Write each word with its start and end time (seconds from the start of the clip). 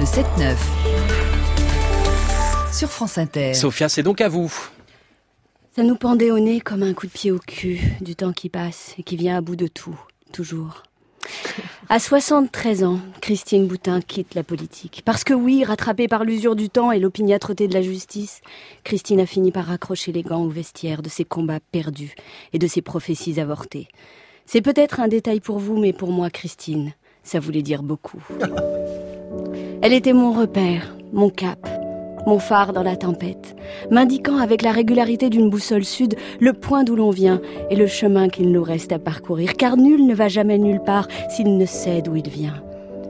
Le 0.00 0.06
7-9. 0.06 0.56
Sur 2.72 2.88
France 2.88 3.18
Inter. 3.18 3.52
Sophia, 3.52 3.90
c'est 3.90 4.02
donc 4.02 4.22
à 4.22 4.30
vous. 4.30 4.50
Ça 5.76 5.82
nous 5.82 5.94
pendait 5.94 6.30
au 6.30 6.38
nez 6.38 6.60
comme 6.60 6.82
un 6.82 6.94
coup 6.94 7.06
de 7.06 7.12
pied 7.12 7.30
au 7.30 7.38
cul 7.38 7.82
du 8.00 8.16
temps 8.16 8.32
qui 8.32 8.48
passe 8.48 8.94
et 8.96 9.02
qui 9.02 9.18
vient 9.18 9.36
à 9.36 9.42
bout 9.42 9.56
de 9.56 9.66
tout, 9.66 10.00
toujours. 10.32 10.84
À 11.90 11.98
73 11.98 12.82
ans, 12.84 12.98
Christine 13.20 13.66
Boutin 13.66 14.00
quitte 14.00 14.34
la 14.34 14.42
politique. 14.42 15.02
Parce 15.04 15.22
que 15.22 15.34
oui, 15.34 15.64
rattrapée 15.64 16.08
par 16.08 16.24
l'usure 16.24 16.56
du 16.56 16.70
temps 16.70 16.92
et 16.92 16.98
l'opiniâtreté 16.98 17.68
de 17.68 17.74
la 17.74 17.82
justice, 17.82 18.40
Christine 18.84 19.20
a 19.20 19.26
fini 19.26 19.52
par 19.52 19.66
raccrocher 19.66 20.12
les 20.12 20.22
gants 20.22 20.44
au 20.44 20.48
vestiaire 20.48 21.02
de 21.02 21.10
ses 21.10 21.26
combats 21.26 21.60
perdus 21.72 22.14
et 22.54 22.58
de 22.58 22.66
ses 22.66 22.80
prophéties 22.80 23.38
avortées. 23.38 23.88
C'est 24.46 24.62
peut-être 24.62 24.98
un 24.98 25.08
détail 25.08 25.40
pour 25.40 25.58
vous, 25.58 25.78
mais 25.78 25.92
pour 25.92 26.10
moi, 26.10 26.30
Christine, 26.30 26.94
ça 27.22 27.38
voulait 27.38 27.60
dire 27.60 27.82
beaucoup. 27.82 28.24
Elle 29.82 29.92
était 29.92 30.12
mon 30.12 30.32
repère, 30.32 30.94
mon 31.12 31.30
cap, 31.30 31.68
mon 32.26 32.38
phare 32.38 32.72
dans 32.72 32.82
la 32.82 32.96
tempête, 32.96 33.56
m'indiquant 33.90 34.38
avec 34.38 34.62
la 34.62 34.72
régularité 34.72 35.30
d'une 35.30 35.50
boussole 35.50 35.84
sud 35.84 36.16
le 36.38 36.52
point 36.52 36.84
d'où 36.84 36.96
l'on 36.96 37.10
vient 37.10 37.40
et 37.70 37.76
le 37.76 37.86
chemin 37.86 38.28
qu'il 38.28 38.52
nous 38.52 38.62
reste 38.62 38.92
à 38.92 38.98
parcourir, 38.98 39.54
car 39.54 39.76
nul 39.76 40.06
ne 40.06 40.14
va 40.14 40.28
jamais 40.28 40.58
nulle 40.58 40.82
part 40.84 41.08
s'il 41.28 41.56
ne 41.56 41.66
sait 41.66 42.02
d'où 42.02 42.16
il 42.16 42.28
vient. 42.28 42.62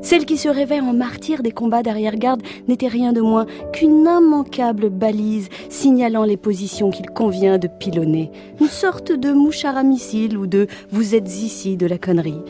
Celle 0.03 0.25
qui 0.25 0.39
se 0.39 0.49
réveille 0.49 0.81
en 0.81 0.95
martyr 0.95 1.43
des 1.43 1.51
combats 1.51 1.83
d'arrière-garde 1.83 2.43
n'était 2.69 2.89
rien 2.89 3.13
de 3.13 3.21
moins 3.21 3.45
qu'une 3.73 4.07
immanquable 4.07 4.89
balise 4.89 5.49
signalant 5.69 6.25
les 6.25 6.39
positions 6.39 6.91
qu'il 6.91 7.11
convient 7.11 7.59
de 7.59 7.69
pilonner. 7.69 8.31
Une 8.61 8.69
sorte 8.69 9.13
de 9.13 9.33
mouchard 9.33 9.77
à 9.77 9.83
missile 9.83 10.39
ou 10.39 10.47
de 10.47 10.69
vous 10.91 11.15
êtes 11.15 11.29
ici 11.43 11.77
de 11.77 11.87
la 11.87 11.99
connerie. 11.99 12.41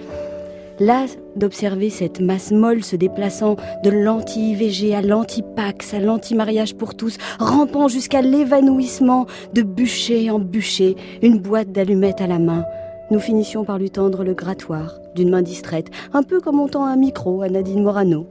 Là, 0.80 1.04
d'observer 1.36 1.90
cette 1.90 2.22
masse 2.22 2.52
molle 2.52 2.82
se 2.82 2.96
déplaçant 2.96 3.56
de 3.84 3.90
l'anti-IVG 3.90 4.94
à 4.94 5.02
l'anti-Pax, 5.02 5.92
à 5.92 6.00
l'anti-mariage 6.00 6.74
pour 6.74 6.94
tous, 6.94 7.18
rampant 7.38 7.86
jusqu'à 7.86 8.22
l'évanouissement 8.22 9.26
de 9.52 9.60
bûcher 9.60 10.30
en 10.30 10.38
bûcher, 10.38 10.96
une 11.20 11.38
boîte 11.38 11.70
d'allumettes 11.70 12.22
à 12.22 12.26
la 12.26 12.38
main, 12.38 12.64
nous 13.10 13.20
finissions 13.20 13.62
par 13.62 13.78
lui 13.78 13.90
tendre 13.90 14.24
le 14.24 14.32
grattoir, 14.32 14.98
d'une 15.14 15.28
main 15.28 15.42
distraite, 15.42 15.90
un 16.14 16.22
peu 16.22 16.40
comme 16.40 16.58
on 16.58 16.68
tend 16.68 16.86
un 16.86 16.96
micro 16.96 17.42
à 17.42 17.50
Nadine 17.50 17.82
Morano. 17.82 18.26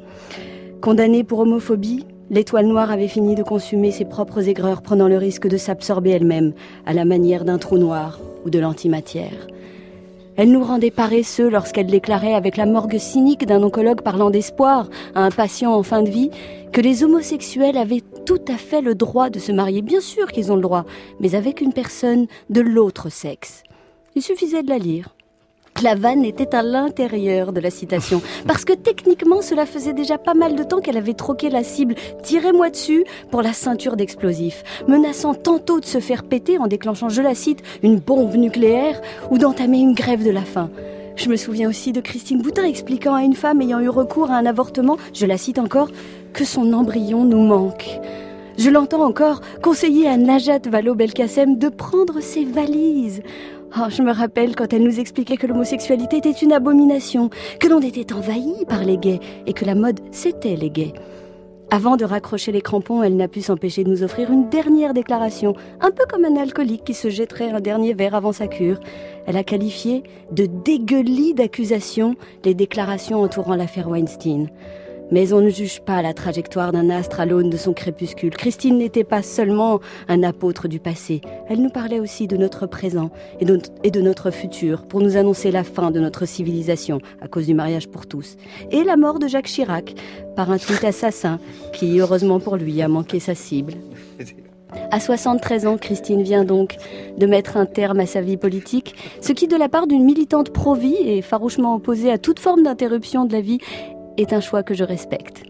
Condamnée 0.82 1.24
pour 1.24 1.40
homophobie, 1.40 2.08
l'étoile 2.32 2.66
noire 2.66 2.90
avait 2.90 3.08
fini 3.08 3.36
de 3.36 3.44
consumer 3.44 3.92
ses 3.92 4.06
propres 4.06 4.50
aigreurs, 4.50 4.82
prenant 4.82 5.08
le 5.08 5.18
risque 5.18 5.48
de 5.48 5.58
s'absorber 5.58 6.12
elle-même, 6.12 6.54
à 6.88 6.94
la 6.94 7.06
manière 7.06 7.46
d'un 7.46 7.60
trou 7.60 7.78
noir 7.78 8.20
ou 8.44 8.50
de 8.50 8.58
l'antimatière. 8.58 9.46
Elle 10.42 10.54
nous 10.54 10.64
rendait 10.64 10.90
paresseux 10.90 11.50
lorsqu'elle 11.50 11.88
déclarait 11.88 12.34
avec 12.34 12.56
la 12.56 12.66
morgue 12.66 12.98
cynique 12.98 13.46
d'un 13.46 13.62
oncologue 13.62 14.00
parlant 14.00 14.30
d'espoir 14.30 14.88
à 15.14 15.26
un 15.26 15.32
patient 15.32 15.74
en 15.74 15.84
fin 15.84 16.02
de 16.02 16.10
vie 16.10 16.30
que 16.72 16.80
les 16.80 17.04
homosexuels 17.04 17.76
avaient 17.76 18.04
tout 18.26 18.40
à 18.48 18.56
fait 18.56 18.80
le 18.80 18.96
droit 18.96 19.30
de 19.30 19.38
se 19.38 19.52
marier. 19.52 19.82
Bien 19.82 20.00
sûr 20.00 20.32
qu'ils 20.32 20.50
ont 20.50 20.56
le 20.56 20.62
droit, 20.62 20.86
mais 21.20 21.36
avec 21.36 21.60
une 21.60 21.74
personne 21.74 22.26
de 22.50 22.62
l'autre 22.62 23.10
sexe. 23.10 23.64
Il 24.16 24.22
suffisait 24.22 24.64
de 24.64 24.70
la 24.70 24.78
lire. 24.78 25.14
La 25.82 25.96
vanne 25.96 26.26
était 26.26 26.56
à 26.56 26.62
l'intérieur 26.62 27.54
de 27.54 27.62
la 27.62 27.70
citation, 27.70 28.22
parce 28.46 28.66
que 28.66 28.74
techniquement 28.74 29.42
cela 29.42 29.66
faisait 29.66 29.94
déjà 29.94 30.18
pas 30.18 30.34
mal 30.34 30.56
de 30.56 30.64
temps 30.64 30.82
qu'elle 30.82 30.98
avait 30.98 31.14
troqué 31.14 31.50
la 31.50 31.64
cible 31.64 31.96
Tirez-moi 32.22 32.70
dessus 32.70 33.06
pour 33.32 33.42
la 33.42 33.54
ceinture 33.54 33.96
d'explosifs, 33.96 34.64
menaçant 34.90 35.34
tantôt 35.34 35.80
de 35.80 35.86
se 35.86 36.00
faire 36.00 36.24
péter 36.24 36.58
en 36.58 36.68
déclenchant, 36.68 37.08
je 37.08 37.22
la 37.22 37.34
cite, 37.34 37.64
une 37.82 38.00
bombe 38.00 38.36
nucléaire 38.36 39.00
ou 39.32 39.38
d'entamer 39.38 39.80
une 39.80 39.94
grève 39.94 40.26
de 40.26 40.32
la 40.32 40.42
faim. 40.42 40.70
Je 41.16 41.30
me 41.30 41.38
souviens 41.38 41.70
aussi 41.70 41.94
de 41.94 42.02
Christine 42.02 42.42
Boutin 42.42 42.66
expliquant 42.66 43.16
à 43.16 43.24
une 43.24 43.36
femme 43.36 43.62
ayant 43.62 43.80
eu 43.80 43.90
recours 43.90 44.32
à 44.32 44.36
un 44.36 44.46
avortement, 44.46 44.98
je 45.14 45.26
la 45.26 45.38
cite 45.38 45.60
encore, 45.60 45.92
que 46.34 46.44
son 46.44 46.74
embryon 46.74 47.24
nous 47.24 47.42
manque. 47.42 48.00
Je 48.58 48.70
l'entends 48.70 49.04
encore 49.06 49.40
conseiller 49.64 50.10
à 50.10 50.18
Najat 50.18 50.60
Vallaud-Belkacem 50.70 51.58
de 51.58 51.70
prendre 51.70 52.20
ses 52.20 52.44
valises. 52.44 53.22
Oh, 53.78 53.86
je 53.88 54.02
me 54.02 54.12
rappelle 54.12 54.56
quand 54.56 54.74
elle 54.74 54.82
nous 54.82 55.00
expliquait 55.00 55.38
que 55.38 55.46
l'homosexualité 55.46 56.18
était 56.18 56.32
une 56.32 56.54
abomination, 56.54 57.30
que 57.60 57.68
l'on 57.68 57.82
était 57.82 58.14
envahi 58.14 58.66
par 58.68 58.84
les 58.84 58.98
gays 58.98 59.20
et 59.46 59.54
que 59.54 59.64
la 59.64 59.76
mode 59.76 60.00
c'était 60.12 60.56
les 60.56 60.72
gays. 60.72 60.94
Avant 61.70 61.96
de 61.96 62.04
raccrocher 62.04 62.52
les 62.52 62.64
crampons, 62.64 63.04
elle 63.04 63.16
n'a 63.16 63.28
pu 63.28 63.42
s'empêcher 63.42 63.84
de 63.84 63.90
nous 63.92 64.02
offrir 64.02 64.32
une 64.32 64.50
dernière 64.50 64.96
déclaration, 64.96 65.54
un 65.82 65.92
peu 65.92 66.04
comme 66.10 66.26
un 66.26 66.36
alcoolique 66.36 66.84
qui 66.84 66.96
se 66.96 67.12
jetterait 67.12 67.52
un 67.52 67.60
dernier 67.60 67.94
verre 67.94 68.16
avant 68.16 68.32
sa 68.32 68.48
cure. 68.48 68.80
Elle 69.28 69.38
a 69.38 69.44
qualifié 69.44 70.02
de 70.32 70.48
dégueulis 70.48 71.36
d'accusations 71.36 72.16
les 72.44 72.56
déclarations 72.56 73.22
entourant 73.22 73.56
l'affaire 73.56 73.88
Weinstein. 73.88 74.48
Mais 75.12 75.34
on 75.34 75.42
ne 75.42 75.50
juge 75.50 75.82
pas 75.82 76.02
la 76.02 76.14
trajectoire 76.14 76.72
d'un 76.72 76.90
astre 76.90 77.20
à 77.20 77.26
l'aune 77.26 77.50
de 77.50 77.58
son 77.58 77.74
crépuscule. 77.74 78.32
Christine 78.32 78.78
n'était 78.78 79.04
pas 79.04 79.24
seulement 79.24 79.80
un 80.08 80.24
apôtre 80.24 80.68
du 80.68 80.80
passé, 80.80 81.22
elle 81.48 81.62
nous 81.62 81.70
parlait 81.70 82.00
aussi 82.00 82.28
de 82.28 82.38
notre 82.38 82.68
présent 82.68 83.10
et 83.40 83.46
de, 83.46 84.02
notre 84.02 84.32
futur 84.32 84.86
pour 84.88 85.02
nous 85.02 85.18
annoncer 85.18 85.52
la 85.52 85.64
fin 85.64 85.92
de 85.92 86.00
notre 86.00 86.26
civilisation 86.26 87.00
à 87.22 87.28
cause 87.28 87.48
du 87.48 87.54
mariage 87.54 87.88
pour 87.88 88.06
tous 88.06 88.38
et 88.72 88.84
la 88.84 88.98
mort 88.98 89.20
de 89.20 89.28
Jacques 89.28 89.48
Chirac 89.48 89.96
par 90.36 90.52
un 90.52 90.58
tweet 90.58 90.84
assassin 90.84 91.40
qui, 91.74 92.00
heureusement 92.00 92.40
pour 92.40 92.56
lui, 92.56 92.82
a 92.82 92.88
manqué 92.88 93.20
sa 93.20 93.36
cible. 93.36 93.74
À 94.92 95.00
73 95.00 95.66
ans, 95.66 95.78
Christine 95.78 96.22
vient 96.22 96.44
donc 96.44 96.76
de 97.18 97.26
mettre 97.26 97.58
un 97.58 97.66
terme 97.66 98.00
à 98.00 98.06
sa 98.06 98.22
vie 98.22 98.38
politique, 98.38 98.96
ce 99.22 99.34
qui, 99.34 99.48
de 99.48 99.56
la 99.56 99.70
part 99.70 99.88
d'une 99.88 100.04
militante 100.04 100.52
pro-vie 100.52 100.98
et 101.04 101.22
farouchement 101.22 101.76
opposée 101.76 102.12
à 102.12 102.18
toute 102.18 102.40
forme 102.40 102.64
d'interruption 102.64 103.26
de 103.26 103.34
la 103.34 103.42
vie, 103.42 103.60
est 104.20 104.34
un 104.34 104.42
choix 104.42 104.64
que 104.64 104.74
je 104.74 104.84
respecte. 104.84 105.44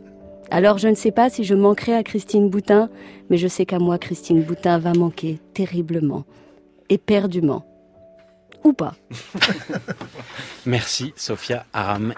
Alors 0.51 0.77
je 0.77 0.87
ne 0.87 0.95
sais 0.95 1.11
pas 1.11 1.29
si 1.29 1.43
je 1.43 1.55
manquerai 1.55 1.95
à 1.95 2.03
Christine 2.03 2.49
Boutin, 2.49 2.89
mais 3.29 3.37
je 3.37 3.47
sais 3.47 3.65
qu'à 3.65 3.79
moi, 3.79 3.97
Christine 3.97 4.41
Boutin 4.41 4.79
va 4.79 4.93
manquer 4.93 5.39
terriblement, 5.53 6.25
éperdument. 6.89 7.65
Ou 8.63 8.73
pas. 8.73 8.95
Merci, 10.65 11.13
Sophia 11.15 11.65
Aram. 11.71 12.07